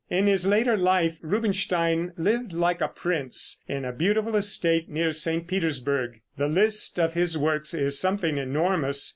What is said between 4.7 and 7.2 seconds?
near St. Petersburgh. The list of